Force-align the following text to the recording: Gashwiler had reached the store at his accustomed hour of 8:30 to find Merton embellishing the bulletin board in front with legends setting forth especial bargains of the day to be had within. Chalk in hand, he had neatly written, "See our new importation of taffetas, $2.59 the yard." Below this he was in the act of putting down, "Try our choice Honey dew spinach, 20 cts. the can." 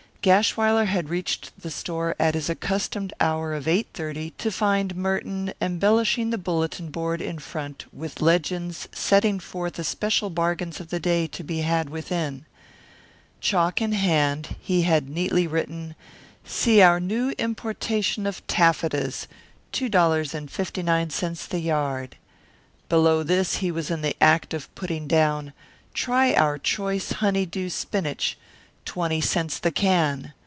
Gashwiler 0.23 0.85
had 0.85 1.09
reached 1.09 1.51
the 1.59 1.71
store 1.71 2.15
at 2.19 2.35
his 2.35 2.47
accustomed 2.47 3.11
hour 3.19 3.55
of 3.55 3.65
8:30 3.67 4.37
to 4.37 4.51
find 4.51 4.95
Merton 4.95 5.51
embellishing 5.59 6.29
the 6.29 6.37
bulletin 6.37 6.91
board 6.91 7.23
in 7.23 7.39
front 7.39 7.85
with 7.91 8.21
legends 8.21 8.87
setting 8.91 9.39
forth 9.39 9.79
especial 9.79 10.29
bargains 10.29 10.79
of 10.79 10.89
the 10.89 10.99
day 10.99 11.25
to 11.25 11.43
be 11.43 11.61
had 11.61 11.89
within. 11.89 12.45
Chalk 13.39 13.81
in 13.81 13.93
hand, 13.93 14.55
he 14.61 14.83
had 14.83 15.09
neatly 15.09 15.47
written, 15.47 15.95
"See 16.45 16.83
our 16.83 16.99
new 16.99 17.31
importation 17.39 18.27
of 18.27 18.45
taffetas, 18.45 19.25
$2.59 19.73 21.47
the 21.49 21.59
yard." 21.59 22.15
Below 22.89 23.23
this 23.23 23.55
he 23.55 23.71
was 23.71 23.89
in 23.89 24.03
the 24.03 24.15
act 24.21 24.53
of 24.53 24.69
putting 24.75 25.07
down, 25.07 25.51
"Try 25.95 26.35
our 26.35 26.59
choice 26.59 27.13
Honey 27.13 27.47
dew 27.47 27.71
spinach, 27.71 28.37
20 28.83 29.21
cts. 29.21 29.61
the 29.61 29.69
can." 29.71 30.33